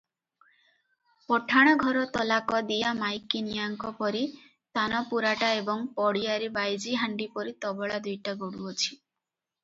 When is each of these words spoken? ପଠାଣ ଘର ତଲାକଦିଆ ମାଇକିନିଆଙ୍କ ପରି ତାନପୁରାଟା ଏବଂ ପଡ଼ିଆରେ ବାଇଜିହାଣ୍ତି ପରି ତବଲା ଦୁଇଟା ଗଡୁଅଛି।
ପଠାଣ 1.31 1.73
ଘର 1.81 2.05
ତଲାକଦିଆ 2.13 2.93
ମାଇକିନିଆଙ୍କ 2.99 3.91
ପରି 3.99 4.21
ତାନପୁରାଟା 4.77 5.49
ଏବଂ 5.57 5.83
ପଡ଼ିଆରେ 5.99 6.47
ବାଇଜିହାଣ୍ତି 6.55 7.27
ପରି 7.37 7.53
ତବଲା 7.67 8.01
ଦୁଇଟା 8.09 8.35
ଗଡୁଅଛି। 8.45 8.89